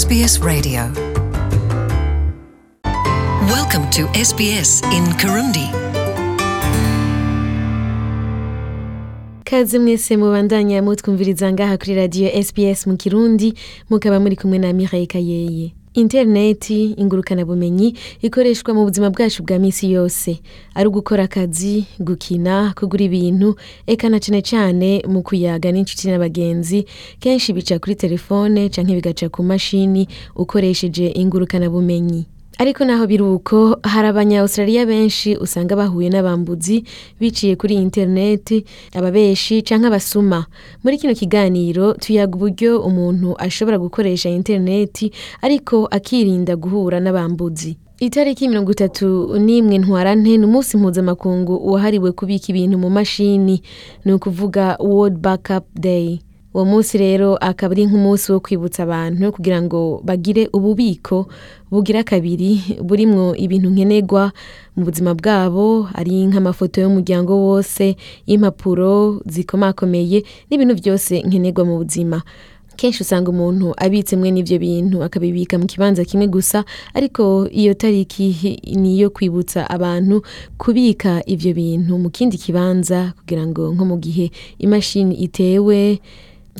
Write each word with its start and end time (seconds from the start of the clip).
SBS 0.00 0.34
Radio. 0.50 0.80
Welcome 3.54 3.86
to 3.96 4.02
SBS 4.28 4.70
in 4.96 5.04
Kirundi. 5.16 5.68
Kazi 9.44 9.78
mwese 9.78 10.16
mubandanya 10.16 10.82
mutwumviriza 10.82 11.52
ngaha 11.52 11.78
kuri 11.78 11.94
radio 11.94 12.28
SBS 12.42 12.86
mu 12.86 12.96
Kirundi 12.96 13.54
mukaba 13.90 14.20
muri 14.20 14.36
kumwe 14.36 14.58
na 14.58 14.72
Mireille 14.72 15.06
Kayeye. 15.06 15.75
interineti 15.96 16.84
ingurukanabumenyi 17.00 17.88
ikoreshwa 18.26 18.70
mu 18.76 18.82
buzima 18.86 19.08
bwacu 19.14 19.40
bwa 19.44 19.56
minsi 19.64 19.84
yose 19.96 20.30
ari 20.76 20.86
ugukora 20.88 21.22
akazi 21.28 21.74
gukina 22.06 22.56
kugura 22.76 23.02
ibintu 23.08 23.48
eka 23.92 24.06
na 24.12 24.18
cyane 24.24 24.40
cyane 24.50 24.88
mu 25.12 25.20
kuyaga 25.26 25.68
n'inshuti 25.72 26.04
na 26.10 26.18
bagenzi 26.24 26.78
kenshi 27.22 27.48
bica 27.56 27.80
kuri 27.82 27.94
telefone 28.04 28.60
cyangwa 28.74 28.92
bigaca 28.98 29.26
ku 29.34 29.40
mashini 29.50 30.02
ukoresheje 30.42 31.04
ingurukanabumenyi 31.20 32.22
Ariko 32.58 32.84
naho 32.84 33.06
biri 33.06 33.22
uko 33.22 33.58
hari 33.84 34.08
abanyawustraliya 34.08 34.86
benshi 34.88 35.36
usanga 35.36 35.76
bahuye 35.76 36.08
n'abambuzi 36.08 36.84
biciye 37.20 37.52
kuri 37.60 37.74
interineti 37.76 38.64
ababeshi 38.96 39.60
cyangwa 39.68 39.88
abasuma 39.92 40.46
muri 40.82 40.96
kino 40.98 41.12
kiganiro 41.14 41.92
tuyaga 42.00 42.32
uburyo 42.36 42.80
umuntu 42.88 43.36
ashobora 43.44 43.76
gukoresha 43.84 44.30
interineti 44.32 45.12
ariko 45.44 45.84
akirinda 45.96 46.56
guhura 46.56 46.96
n'abambuzi 47.04 47.76
itariki 48.00 48.48
mirongo 48.48 48.70
itatu 48.72 49.36
n'imwe 49.44 49.76
ntwarante 49.82 50.32
ni 50.40 50.44
umunsi 50.48 50.72
mpuzamakungu 50.80 51.52
wahariwe 51.72 52.08
kubika 52.16 52.46
ibintu 52.52 52.76
mu 52.82 52.88
mashini 52.96 53.60
ni 54.04 54.10
ukuvuga 54.16 54.76
world 54.80 55.16
backup 55.24 55.64
day 55.76 56.20
uwo 56.56 56.64
munsi 56.64 56.96
rero 56.98 57.36
akaba 57.36 57.76
ari 57.76 57.84
nk'umunsi 57.84 58.32
wo 58.32 58.40
kwibutsa 58.40 58.88
abantu 58.88 59.28
kugira 59.36 59.60
ngo 59.60 60.00
bagire 60.08 60.48
ububiko 60.56 61.28
bugira 61.68 62.00
kabiri 62.00 62.80
burimwo 62.80 63.36
ibintu 63.36 63.68
nkenerwa 63.76 64.32
mu 64.72 64.88
buzima 64.88 65.12
bwabo 65.20 65.84
ari 65.92 66.16
nk'amafoto 66.32 66.80
y'umuryango 66.80 67.32
wose 67.44 67.84
y'impapuro 68.24 69.20
zikomakomeye 69.28 70.24
n'ibintu 70.48 70.74
byose 70.80 71.12
nkenerwa 71.28 71.62
mu 71.68 71.74
buzima 71.84 72.18
kenshi 72.80 73.04
usanga 73.04 73.28
umuntu 73.36 73.76
abitsemwe 73.76 74.28
n'ibyo 74.32 74.56
bintu 74.64 74.96
akabibika 75.04 75.60
mu 75.60 75.68
kibanza 75.68 76.08
kimwe 76.08 76.24
gusa 76.32 76.64
ariko 76.96 77.44
iyo 77.52 77.76
tariki 77.76 78.26
ni 78.80 78.96
iyo 78.96 79.12
kwibutsa 79.12 79.60
abantu 79.68 80.24
kubika 80.56 81.20
ibyo 81.32 81.52
bintu 81.52 81.92
mu 82.00 82.08
kindi 82.08 82.40
kibanza 82.40 83.12
kugira 83.20 83.44
ngo 83.44 83.76
nko 83.76 83.84
mu 83.90 83.96
gihe 84.00 84.26
imashini 84.56 85.12
itewe 85.26 86.00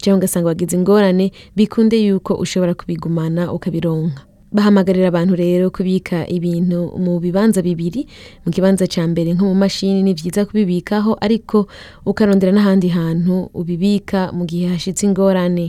cyangwa 0.00 0.19
ugasanga 0.19 0.47
wagize 0.48 0.77
ingorane 0.77 1.33
bikunde 1.56 1.97
yuko 2.06 2.34
ushobora 2.34 2.75
kubigumana 2.75 3.52
ukabironka 3.52 4.22
bahamagarira 4.56 5.08
abantu 5.11 5.34
rero 5.36 5.64
kubika 5.70 6.25
ibintu 6.30 6.78
mu 7.05 7.20
bibanza 7.20 7.58
bibiri 7.62 8.06
mu 8.44 8.48
kibanza 8.55 8.84
cya 8.92 9.05
mbere 9.11 9.28
nko 9.36 9.44
mu 9.50 9.55
mashini 9.61 10.00
ni 10.03 10.12
byiza 10.16 10.44
kubibikaho 10.48 11.12
ariko 11.25 11.66
ukarondera 12.08 12.53
n'ahandi 12.55 12.88
hantu 12.97 13.34
ubibika 13.61 14.20
mu 14.36 14.44
gihe 14.48 14.64
hashyitse 14.72 15.03
ingorane 15.08 15.66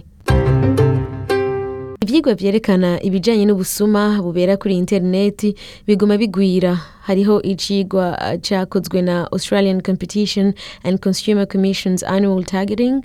ibyigwa 2.07 2.33
byerekana 2.39 2.89
ibijyanye 3.07 3.43
n'ubusuma 3.45 4.01
bubera 4.25 4.53
kuri 4.61 4.73
interineti 4.81 5.49
biguma 5.87 6.15
bigwira 6.21 6.71
hariho 7.07 7.35
icyigwa 7.51 8.05
uh, 8.15 8.35
cyakozwe 8.45 8.97
na 9.07 9.15
australian 9.35 9.79
competition 9.87 10.47
and 10.87 10.95
consumer 11.05 11.45
commission's 11.53 12.01
annual 12.15 12.41
targeting 12.53 12.95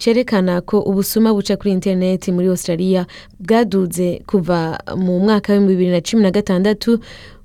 cyerekana 0.00 0.54
ko 0.70 0.76
ubusuma 0.90 1.28
buca 1.36 1.58
kuri 1.58 1.70
interineti 1.76 2.28
muri 2.36 2.46
australia 2.54 3.02
bwadutse 3.44 4.06
kuva 4.30 4.58
mu 5.04 5.12
mwaka 5.24 5.48
w'ibihumbi 5.52 5.74
bibiri 5.74 5.90
na 5.96 6.00
cumi 6.06 6.22
na 6.26 6.30
gatandatu 6.38 6.90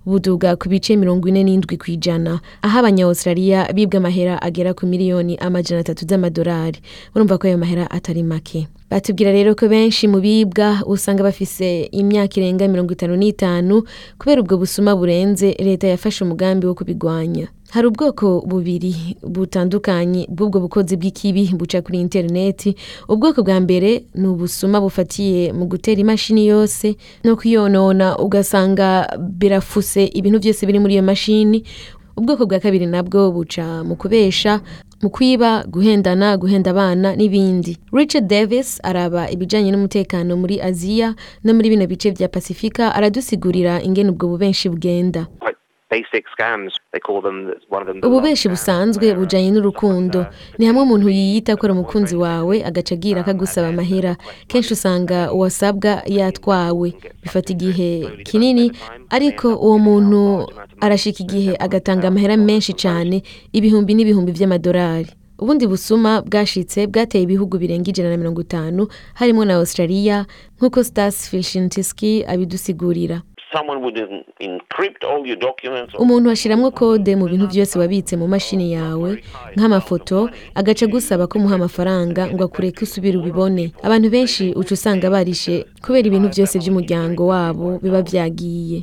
buduga 0.08 0.55
ku 0.55 0.72
bice 0.72 0.95
mirongo 0.95 1.27
ine 1.27 1.44
n'indwi 1.44 1.75
ku 1.75 1.91
ijana 1.91 2.39
aho 2.63 2.75
abanyawustraliya 2.80 3.75
bibwa 3.75 4.00
amahera 4.00 4.40
agera 4.41 4.72
ku 4.72 4.88
miliyoni 4.88 5.35
amajana 5.38 5.84
atatu 5.84 6.06
z'amadolari 6.09 6.79
urumva 7.13 7.35
ko 7.35 7.44
ayo 7.51 7.59
mahera 7.59 7.91
atari 7.91 8.23
make 8.23 8.68
batubwira 8.88 9.35
rero 9.35 9.51
ko 9.59 9.68
benshi 9.68 10.07
mu 10.07 10.23
bibwa 10.23 10.79
usanga 10.88 11.28
bafise 11.28 11.91
imyaka 11.91 12.40
irenga 12.40 12.72
mirongo 12.72 12.95
itanu 12.95 13.19
n'itanu 13.19 13.84
kubera 14.16 14.40
ubwo 14.40 14.56
busuma 14.63 14.95
burenze 14.95 15.51
leta 15.59 15.91
yafashe 15.91 16.24
umugambi 16.24 16.63
wo 16.66 16.74
kubigwanya 16.79 17.51
hari 17.72 17.88
ubwoko 17.91 18.41
bubiri 18.47 18.95
butandukanye 19.28 20.23
bw'ubwo 20.31 20.59
bukozi 20.63 20.95
bw'ikibi 20.95 21.44
buca 21.59 21.83
kuri 21.83 22.00
interineti 22.00 22.72
ubwoko 23.11 23.44
bwa 23.44 23.57
mbere 23.59 24.07
ni 24.16 24.28
ubusuma 24.31 24.79
bufatiye 24.79 25.51
mu 25.57 25.66
gutera 25.67 26.00
imashini 26.00 26.47
yose 26.47 26.95
no 27.25 27.35
kuyonona 27.39 28.16
ugasanga 28.23 29.19
birafuse 29.19 30.07
ibintu 30.19 30.39
byose 30.44 30.61
biri 30.66 30.79
muri 30.79 30.94
iyo 30.95 31.03
mashini 31.03 31.59
ubwoko 32.19 32.45
bwa 32.47 32.59
kabiri 32.59 32.85
nabwo 32.88 33.31
buca 33.35 33.83
mu 33.83 34.00
kubesha 34.00 34.63
mu 35.03 35.09
kwiba 35.11 35.63
guhendana 35.67 36.38
guhenda 36.39 36.72
abana 36.72 37.16
n'ibindi 37.19 37.75
Richard 37.91 38.27
Davis 38.31 38.79
araba 38.83 39.27
ibijyanye 39.29 39.69
n'umutekano 39.72 40.39
muri 40.39 40.56
aziya 40.63 41.19
no 41.44 41.51
muri 41.53 41.67
bino 41.75 41.83
bice 41.83 42.16
bya 42.16 42.31
pasifika 42.31 42.95
aradusigurira 42.95 43.83
ingene 43.83 44.09
ubwo 44.13 44.25
bubenshi 44.31 44.72
bugenda 44.72 45.27
ububeshi 48.03 48.48
busanzwe 48.52 49.06
bujyanye 49.20 49.50
n'urukundo 49.52 50.20
ni 50.59 50.64
hamwe 50.68 50.81
umuntu 50.84 51.08
yiyita 51.18 51.50
akora 51.56 51.72
umukunzi 51.74 52.16
wawe 52.25 52.56
agaca 52.70 52.94
agira 52.98 53.18
akagusaba 53.24 53.68
ah, 53.68 53.72
amahera 53.74 54.12
kenshi 54.52 54.72
usanga 54.78 55.18
uwasabwa 55.36 55.92
yatwawe 56.18 56.88
bifata 57.24 57.50
igihe 57.56 57.90
kinini 58.28 58.66
ariko 59.16 59.48
uwo 59.66 59.78
muntu 59.88 60.20
arashika 60.86 61.20
igihe 61.25 61.52
agatanga 61.66 62.06
amahera 62.09 62.36
menshi 62.48 62.72
cyane 62.84 63.16
ibihumbi 63.58 63.92
n'ibihumbi 63.96 64.31
by'amadolari 64.38 65.12
ubundi 65.42 65.64
busuma 65.72 66.12
bwashitse 66.28 66.80
bwateye 66.92 67.24
ibihugu 67.24 67.56
birenga 67.62 67.88
ijana 67.92 68.09
na 68.12 68.18
mirongo 68.22 68.42
itanu 68.48 68.81
harimo 69.19 69.42
na 69.48 69.54
australia 69.64 70.18
nk'uko 70.58 70.80
stars 70.90 71.18
fishintiski 71.31 72.12
abidusigurira 72.31 73.18
umuntu 76.00 76.28
ashyiramo 76.35 76.68
kode 76.75 77.12
mu 77.16 77.25
bintu 77.31 77.47
byose 77.52 77.80
wabitse 77.80 78.13
mu 78.22 78.28
mashini 78.28 78.68
yawe 78.78 79.09
nk'amafoto 79.56 80.28
agaca 80.59 80.84
agusaba 80.88 81.24
ko 81.28 81.34
umuha 81.40 81.56
amafaranga 81.59 82.22
ngo 82.34 82.44
akureke 82.47 82.80
usubire 82.84 83.16
ubibone 83.18 83.63
abantu 83.88 84.07
benshi 84.16 84.44
uca 84.59 84.72
usanga 84.78 85.06
barishe 85.13 85.56
kubera 85.84 86.06
ibintu 86.09 86.28
byose 86.34 86.53
by'umuryango 86.62 87.22
wabo 87.31 87.68
biba 87.84 88.02
byagiye 88.09 88.78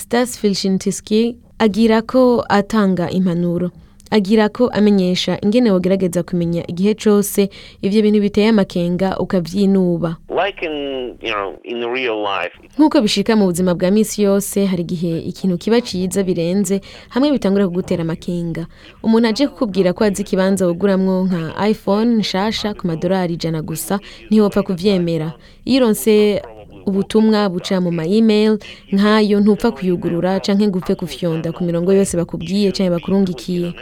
sitasi 0.00 0.32
filishintiski 0.40 1.20
agira 1.64 1.96
ko 2.10 2.44
atanga 2.58 3.04
impanuro 3.18 3.66
agira 4.12 4.48
ko 4.52 4.68
amenyesha 4.76 5.38
ingene 5.42 5.72
wogerageza 5.72 6.20
kumenya 6.22 6.62
igihe 6.68 6.92
cyose 7.00 7.48
ivyo 7.82 8.00
bintu 8.04 8.20
biteye 8.20 8.48
amakenga 8.52 9.16
ukabyinuba 9.18 10.16
nk'uko 12.76 12.96
bishika 13.04 13.32
mu 13.40 13.44
buzima 13.48 13.70
bwa 13.74 13.88
misi 13.90 14.22
yose 14.28 14.58
hari 14.70 14.82
igihe 14.86 15.12
ikintu 15.30 15.56
kiba 15.58 15.80
ciza 15.80 16.20
birenze 16.28 16.80
hamwe 17.14 17.32
bitangura 17.32 17.64
kugutera 17.68 18.02
amakenga 18.04 18.66
umuntu 19.02 19.26
aje 19.32 19.44
kukubwira 19.48 19.92
ko 19.96 20.04
azi 20.04 20.20
ikibanza 20.22 20.68
uguramwo 20.68 21.14
nka 21.28 21.42
iphone 21.72 22.10
nshasha 22.22 22.68
ku 22.76 22.84
madorari 22.86 23.32
ijana 23.40 23.60
gusa 23.64 23.94
ntiwopfa 24.30 24.60
kubyemera 24.66 25.28
iyo 25.64 25.76
uronse 25.80 26.12
ubutumwa 26.86 27.48
buca 27.50 27.76
mu 27.84 27.90
ma 27.96 28.04
email 28.06 28.58
nkayo 28.94 29.36
ntupfa 29.40 29.70
kuyugurura 29.74 30.40
canke 30.44 30.66
gupfe 30.74 30.94
kufyonda 30.94 31.52
ku 31.54 31.60
mirongo 31.66 31.90
yose 31.96 32.12
bakubwiye 32.18 32.68
canke 32.76 32.90
bakurungikiye 32.94 33.72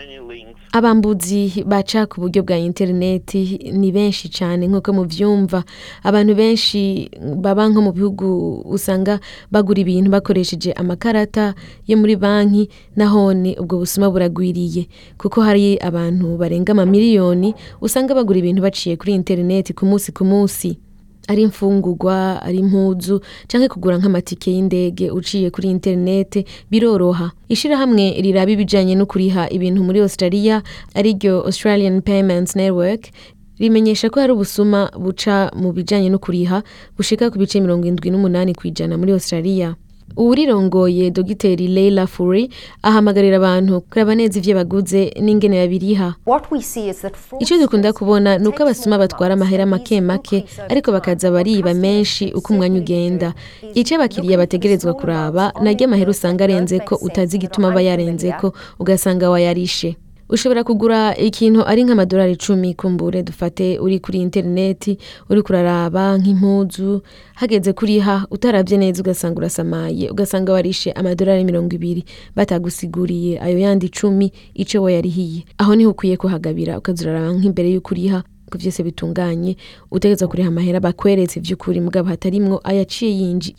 abambuzi 0.73 1.65
baca 1.67 2.07
ku 2.07 2.21
buryo 2.23 2.43
bwa 2.47 2.55
interineti 2.57 3.59
ni 3.75 3.91
benshi 3.93 4.29
cyane 4.31 4.71
nk'uko 4.71 4.91
mubyumva 4.95 5.65
abantu 6.07 6.33
benshi 6.39 7.11
baba 7.43 7.67
nko 7.69 7.81
mu 7.83 7.93
bihugu 7.93 8.27
usanga 8.71 9.19
bagura 9.51 9.83
ibintu 9.83 10.09
bakoresheje 10.15 10.71
amakarata 10.73 11.55
yo 11.91 11.99
muri 11.99 12.15
banki 12.17 12.71
nahone 12.97 13.59
ubwo 13.59 13.83
busuma 13.83 14.07
buragwiriye 14.15 14.87
kuko 15.19 15.43
hari 15.43 15.75
abantu 15.83 16.39
barenga 16.39 16.71
amamiliyoni 16.73 17.51
usanga 17.83 18.15
bagura 18.15 18.39
ibintu 18.39 18.63
baciye 18.63 18.95
kuri 18.97 19.13
interineti 19.19 19.75
ku 19.75 19.83
munsi 19.91 20.15
ku 20.15 20.23
munsi 20.23 20.79
ari 21.31 21.41
imfungurwa 21.49 22.19
ari 22.47 22.59
impuzu 22.65 23.17
cyangwa 23.49 23.69
kugura 23.73 23.95
nk'amatike 24.01 24.49
y'indege 24.55 25.07
uciye 25.19 25.49
kuri 25.55 25.67
interinete 25.75 26.41
biroroha 26.71 27.27
ishirahamwe 27.55 28.05
riraba 28.25 28.51
ibijyanye 28.57 28.93
no 29.01 29.07
kuriha 29.11 29.43
ibintu 29.57 29.81
muri 29.87 29.99
australia 30.07 30.57
ariryo 30.99 31.35
australian 31.49 31.97
payments 32.09 32.51
network 32.61 33.03
rimenyesha 33.63 34.11
ko 34.13 34.17
hari 34.23 34.33
ubusuma 34.35 34.81
buca 35.05 35.37
mu 35.61 35.69
bijyanye 35.77 36.09
no 36.11 36.19
kuriha 36.25 36.59
bushika 36.97 37.31
ku 37.31 37.37
bice 37.41 37.57
mirongo 37.65 37.85
indwi 37.91 38.09
n'umunani 38.11 38.53
kw'ijana 38.59 38.95
muri 39.01 39.11
australia 39.19 39.69
Urirongoye 40.17 41.11
dogiteri 41.11 41.69
Leila 41.69 42.07
Furi 42.07 42.51
ahamagarira 42.83 43.37
abantu 43.39 43.75
kuraba 43.91 44.13
neza 44.19 44.35
ivyo 44.41 44.55
baguze 44.59 45.01
n'ingene 45.23 45.57
babiriha 45.63 46.09
Icyo 47.43 47.55
dukunda 47.63 47.89
kubona 47.97 48.39
ni 48.39 48.47
uko 48.49 48.59
abasuma 48.63 48.97
batwara 48.99 49.33
amahera 49.35 49.65
make 49.71 50.01
make 50.01 50.45
ariko 50.71 50.89
bakaza 50.95 51.27
bariba 51.35 51.75
menshi 51.75 52.25
uko 52.39 52.47
umwanya 52.53 52.79
ugenda 52.83 53.35
ico 53.79 53.93
abakiriya 53.97 54.39
bategerezwa 54.43 54.93
kuraba 54.99 55.53
naryo 55.63 55.85
amahera 55.87 56.11
usanga 56.11 56.43
arenzeko 56.45 56.95
utazi 57.07 57.35
igituma 57.39 57.67
aba 57.71 57.83
ko 58.41 58.53
ugasanga 58.83 59.31
wayarishe 59.31 59.97
ushobora 60.31 60.63
kugura 60.67 61.01
ikintu 61.27 61.61
ari 61.71 61.83
nk'amadolari 61.85 62.33
icumi 62.39 62.71
kumbure 62.79 63.21
dufate 63.27 63.67
uri 63.85 63.99
kuri 64.05 64.19
interineti 64.25 64.93
uri 65.31 65.41
kuraraba 65.47 66.05
nk'impuzu 66.23 66.91
hageze 67.41 67.71
kuriha 67.79 68.15
utarabye 68.35 68.77
neza 68.83 68.99
ugasanga 69.03 69.39
urasamaye 69.41 70.05
ugasanga 70.15 70.53
warishe 70.55 70.89
amadolari 70.95 71.43
mirongo 71.51 71.71
ibiri 71.79 72.03
batagusiguriye 72.37 73.43
ayo 73.45 73.59
yandi 73.65 73.85
icumi 73.91 74.27
icyo 74.63 74.79
we 74.85 74.91
yarihiye 74.97 75.41
aho 75.61 75.71
niho 75.75 75.91
ukwiye 75.95 76.17
kuhagabira 76.23 76.79
ukazuraraba 76.81 77.35
nk'imbere 77.39 77.69
y'uko 77.75 77.91
uriha 77.95 78.21
ko 78.51 78.59
byose 78.59 78.83
bitunganye 78.83 79.55
utegeza 79.95 80.27
kuriha 80.27 80.49
amahera 80.51 80.81
bakweretse 80.83 81.39
iby'ukuri 81.39 81.81
mugabo 81.81 82.09
hatarimwo 82.11 82.61
ayaciye 82.67 83.11
yinji 83.15 83.55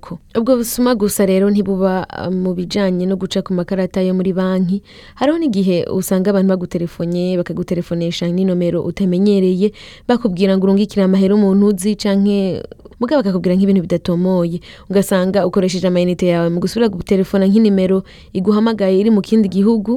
ko. 0.00 0.18
ubwo 0.38 0.56
busuma 0.56 0.94
gusa 0.94 1.26
rero 1.26 1.50
ntibuba 1.50 2.06
ah, 2.08 2.30
mu 2.30 2.54
bijanye 2.54 3.04
no 3.06 3.16
guca 3.18 3.42
ku 3.42 3.52
makarata 3.52 4.00
yo 4.00 4.14
muri 4.14 4.32
banki 4.32 4.80
hariho 5.18 5.36
n'igihe 5.42 5.84
usanga 5.90 6.30
abantu 6.30 6.50
bagutelefonye 6.54 7.36
bakagutelefonesha 7.36 8.30
n'inomero 8.32 8.80
utamenyereye 8.86 9.72
bakubwira 10.08 10.54
ngo 10.54 10.64
urungikire 10.64 11.02
amahera 11.02 11.34
umuntu 11.34 11.62
uzi 11.74 11.96
canke 11.98 12.62
mugabo 13.00 13.18
bakakubwira 13.22 13.56
nk'ibintu 13.56 13.82
bidatomoye 13.84 14.58
ugasanga 14.88 15.42
ukoresheje 15.48 15.86
amayinite 15.90 16.24
yawe 16.32 16.48
mu 16.54 16.58
gusubira 16.62 16.88
gutelefona 16.94 17.44
nk'inimero 17.50 17.98
iguhamagaye 18.38 18.94
iri 19.02 19.10
mu 19.16 19.20
kindi 19.28 19.48
gihugu 19.56 19.92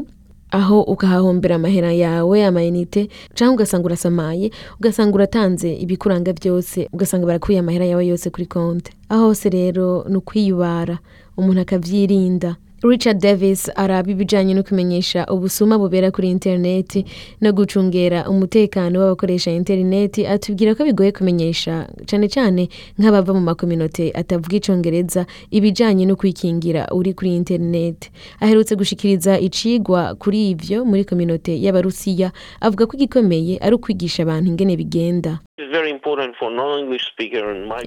aho 0.57 0.77
ukahahombera 0.93 1.55
amahera 1.55 1.91
yawe 2.03 2.37
amayinite 2.49 3.01
cyangwa 3.37 3.53
ugasanga 3.57 3.85
urasamaye 3.89 4.47
ugasanga 4.79 5.13
uratanze 5.17 5.69
ibikuranga 5.83 6.31
byose 6.39 6.77
ugasanga 6.95 7.25
barakuye 7.29 7.57
amahera 7.59 7.85
yawe 7.91 8.03
yose 8.11 8.27
kuri 8.33 8.47
konti 8.55 8.89
aho 9.13 9.23
hose 9.29 9.45
rero 9.57 9.87
ni 10.11 10.17
ukwiyubara 10.21 10.95
umuntu 11.39 11.59
akabyirinda 11.63 12.49
Richard 12.83 13.21
Davis 13.21 13.69
araba 13.75 14.11
ibijyanye 14.11 14.53
no 14.55 14.63
kumenyesha 14.63 15.25
ubusuma 15.29 15.77
bubera 15.77 16.09
kuri 16.11 16.29
interineti 16.33 17.05
no 17.41 17.53
gucungera 17.53 18.25
umutekano 18.29 18.97
w'abakoresha 18.99 19.51
interineti 19.53 20.25
atubwira 20.27 20.73
ko 20.75 20.81
bigoye 20.89 21.11
kumenyesha 21.13 21.85
cyane 22.09 22.25
cyane 22.33 22.61
nk'abava 22.97 23.33
mu 23.37 23.41
makominote 23.45 24.09
atavuga 24.21 24.55
icyongereza 24.57 25.25
ibijyanye 25.53 26.05
no 26.09 26.15
kwikingira 26.17 26.81
uri 26.89 27.13
kuri 27.13 27.35
interineti 27.37 28.09
aherutse 28.41 28.73
gushikiriza 28.75 29.37
icigwa 29.39 30.15
kuri 30.21 30.49
ivyo 30.57 30.81
muri 30.85 31.05
kominote 31.05 31.51
y'abarusiya 31.63 32.31
avuga 32.65 32.85
ko 32.89 32.93
igikomeye 32.97 33.53
ari 33.61 33.73
ukwigisha 33.77 34.19
abantu 34.25 34.47
ingene 34.51 34.73
bigenda 34.81 35.31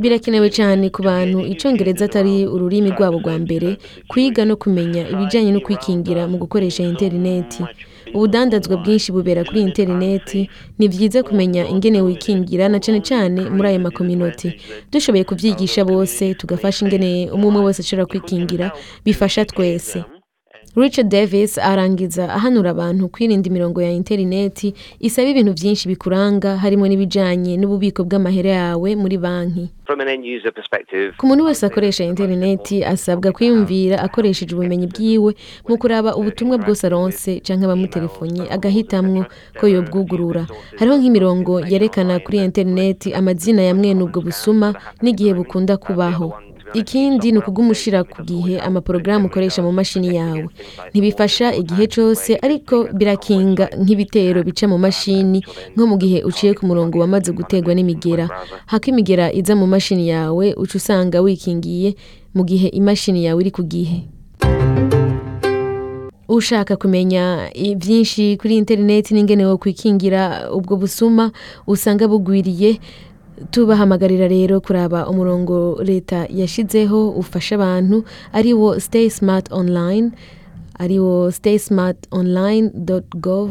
birakenewe 0.03 0.51
cyane 0.51 0.85
ku 0.95 1.01
bantu 1.03 1.39
icyongereza 1.53 2.05
atari 2.05 2.47
ururimi 2.55 2.89
rwabo 2.95 3.19
rwa 3.23 3.35
mbere 3.45 3.69
kwiga 4.11 4.43
no 4.49 4.55
kumenya 4.63 5.03
ibijyanye 5.13 5.51
no 5.57 5.61
kwikingira 5.67 6.23
mu 6.31 6.37
gukoresha 6.43 6.83
interineti 6.91 7.61
ubudandazwa 8.17 8.75
bwinshi 8.83 9.09
bubera 9.15 9.45
kuri 9.49 9.61
interineti 9.67 10.41
ni 10.79 10.87
byiza 10.93 11.19
kumenya 11.27 11.63
ingene 11.75 11.99
wikingira 12.07 12.65
na 12.73 12.79
cyane 12.85 13.01
cyane 13.09 13.41
muri 13.57 13.67
ayo 13.71 13.81
makominoti 13.87 14.49
dushoboye 14.93 15.25
kubyigisha 15.29 15.83
bose 15.91 16.25
tugafasha 16.39 16.79
ingene 16.85 17.11
umwe 17.35 17.47
umwe 17.51 17.61
wese 17.67 17.81
ashobora 17.83 18.11
kwikingira 18.11 18.67
bifasha 19.05 19.43
twese 19.53 19.99
Richard 20.77 21.07
Davis 21.09 21.57
arangiza 21.59 22.25
ahanura 22.35 22.71
abantu 22.75 23.07
kwirinda 23.09 23.47
imirongo 23.49 23.79
ya 23.83 23.93
interineti 23.95 24.75
isaba 25.07 25.29
ibintu 25.31 25.53
byinshi 25.55 25.85
bikuranga 25.89 26.51
harimo 26.63 26.85
n'ibijyanye 26.91 27.55
n'ububiko 27.57 28.01
bw'amahera 28.09 28.51
yawe 28.61 28.89
muri 29.03 29.17
banki 29.25 29.65
ku 31.19 31.25
muntu 31.29 31.43
wese 31.47 31.63
akoresha 31.69 32.03
interineti 32.11 32.77
asabwa 32.93 33.31
kwiyumvira 33.37 33.97
akoresheje 34.07 34.51
ubumenyi 34.55 34.87
bwiwe 34.93 35.31
mu 35.69 35.75
kuraba 35.81 36.11
ubutumwa 36.19 36.55
bwose 36.63 36.83
aronse 36.89 37.31
cyangwa 37.47 37.65
abamutelefonye 37.69 38.43
agahitamwo 38.57 39.21
ko 39.59 39.65
yobwugurura 39.75 40.43
hariho 40.79 40.97
nk'imirongo 40.99 41.53
yerekana 41.71 42.15
kuri 42.25 42.37
interineti 42.49 43.09
amazina 43.21 43.61
ya 43.69 43.75
mwene 43.79 44.01
ubwo 44.07 44.19
busuma 44.27 44.69
n'igihe 45.03 45.33
bukunda 45.39 45.75
kubaho 45.85 46.29
ikindi 46.75 47.31
ni 47.33 47.39
ukugumushira 47.39 48.03
ku 48.11 48.19
gihe 48.27 48.55
amaporogaramu 48.59 49.27
ukoresha 49.31 49.63
mu 49.63 49.71
mashini 49.79 50.09
yawe 50.19 50.43
ntibifasha 50.93 51.47
igihe 51.61 51.85
cyose 51.95 52.31
ariko 52.47 52.77
birakinga 52.99 53.65
nk'ibitero 53.83 54.39
bica 54.47 54.67
mu 54.73 54.79
mashini 54.85 55.39
nko 55.75 55.85
mu 55.91 55.97
gihe 56.03 56.19
uciye 56.29 56.51
ku 56.59 56.63
murongo 56.69 56.95
wamaze 57.03 57.31
gutegwa 57.39 57.73
n'imigera 57.77 58.27
hako 58.71 58.87
imigera 58.93 59.25
iza 59.39 59.55
mu 59.61 59.67
mashini 59.73 60.05
yawe 60.15 60.47
uca 60.63 60.75
usanga 60.81 61.17
wikingiye 61.25 61.95
mu 62.35 62.43
gihe 62.49 62.67
imashini 62.81 63.21
yawe 63.27 63.39
iri 63.43 63.53
ku 63.55 63.63
gihe 63.71 63.99
ushaka 66.29 66.75
kumenya 66.83 67.55
byinshi 67.79 68.35
kuri 68.41 68.55
interineti 68.59 69.15
n'ingene 69.15 69.45
wo 69.47 69.55
kwikingira 69.63 70.51
ubwo 70.57 70.73
busuma 70.81 71.31
usanga 71.71 72.09
bugwiriye 72.11 72.71
tubahamagarira 73.55 74.27
rero 74.35 74.57
kuraba 74.67 75.01
umurongo 75.13 75.59
leta 75.89 76.21
yashyizeho 76.41 77.01
ufasha 77.23 77.55
abantu 77.59 77.97
ari 78.39 78.53
wo 78.61 78.71
stay 78.87 79.09
smart 79.19 79.47
online 79.61 80.07
ari 80.83 80.99
wo 81.05 81.17
stay 81.37 81.59
smart 81.67 81.99
online 82.21 82.67
gov 83.27 83.51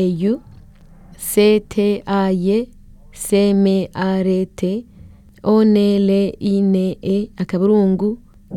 au 0.00 0.30
ctaye 1.22 2.58
cmart 3.24 4.56
onle 5.52 6.20
ine 6.52 6.84
akaburungu 7.42 8.08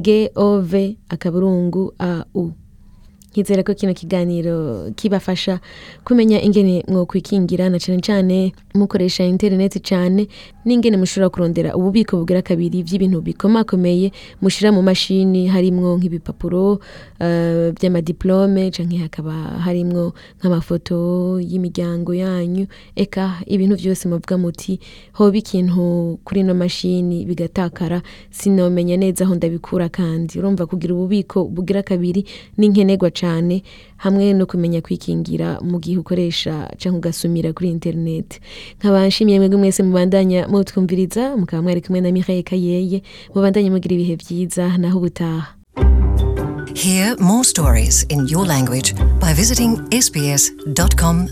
gov 0.05 0.73
akaburungu 1.13 1.83
au 1.99 2.43
nkizera 3.35 3.63
ko 3.67 3.73
kino 3.75 3.91
kiganiro 3.93 4.89
kibafasha 4.95 5.59
kumenya 6.07 6.39
ingene 6.41 6.83
mwokwikingira 6.87 7.67
na 7.69 7.75
cyane 7.79 7.99
cyane 8.01 8.37
mukoresha 8.73 9.23
interineti 9.27 9.79
cyane 9.83 10.27
n'ingene 10.65 10.95
mushobora 10.97 11.27
kurondera 11.29 11.75
ububiko 11.75 12.15
bugera 12.17 12.39
kabiri 12.41 12.79
by'ibintu 12.87 13.19
bikomakomeye 13.21 14.11
mushyira 14.41 14.71
mu 14.71 14.79
mashini 14.81 15.47
harimwo 15.51 15.97
nk'ibipapuro 15.99 16.71
uh, 16.71 16.79
eh, 17.19 17.73
by'amadiplome 17.75 18.71
cyangwa 18.71 18.99
hakaba 19.03 19.33
harimwo 19.67 20.13
nk'amafoto 20.39 20.95
y'imiryango 21.43 22.13
yanyu 22.15 22.67
eka 22.95 23.43
ibintu 23.51 23.75
byose 23.83 24.07
muvuga 24.07 24.37
muti 24.39 24.79
hoba 25.13 25.35
ikintu 25.37 26.17
kuri 26.23 26.39
ino 26.39 26.53
mashini 26.55 27.25
bigatakara 27.27 27.99
sinomenya 28.31 28.95
neza 28.97 29.25
aho 29.27 29.35
ndabikura 29.35 29.89
kandi 29.91 30.39
urumva 30.39 30.63
kugira 30.71 30.95
ububiko 30.95 31.43
bugira 31.51 31.83
kabiri 31.83 32.23
n'inkenegwa 32.57 33.11
cyane 33.11 33.23
cyane 33.25 33.63
hamwe 33.97 34.29
no 34.37 34.45
kumenya 34.45 34.81
kwikingira 34.85 35.57
mu 35.65 35.79
gihe 35.81 35.97
ukoresha 35.97 36.69
cyangwa 36.79 36.97
ugasumira 37.01 37.49
kuri 37.57 37.67
interineti 37.73 38.37
nk'abanshimiye 38.79 39.37
mwebwe 39.41 39.57
mwese 39.61 39.81
mubandanya 39.85 40.39
mutwumviriza 40.51 41.23
mukaba 41.39 41.61
mwari 41.65 41.81
kumwe 41.81 41.99
na 42.05 42.09
Mireille 42.15 42.45
Kayeye 42.49 42.97
mubandanye 43.33 43.69
mugira 43.73 43.93
ibihe 43.97 44.15
byiza 44.21 44.63
naho 44.77 44.97
ubutaha 45.01 45.47
Hear 46.85 47.15
more 47.19 47.43
stories 47.43 48.05
in 48.09 48.27
your 48.27 48.45
language 48.45 48.93
by 49.21 49.33
visiting 49.33 49.79
sbs.com.au. 49.93 51.31